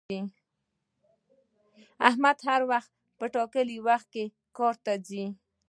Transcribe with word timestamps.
احمد 2.09 2.37
هر 2.47 2.61
وخت 2.71 2.91
په 3.17 3.25
ټاکلي 3.35 3.77
وخت 3.87 4.09
کار 4.57 4.75
ته 4.85 4.93
ځي 5.07 5.25